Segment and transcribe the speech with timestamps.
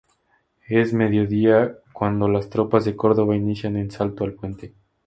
[0.67, 4.73] Es mediodía cuando las tropas de Córdova inician el asalto al puente.